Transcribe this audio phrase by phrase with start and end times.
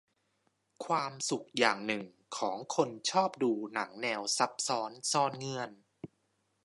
[0.85, 2.03] ความสุขอย่างหนึ่ง
[2.37, 5.71] ของคนชอบดูหนังแนวซับซ้อนซ่อนเงื่อน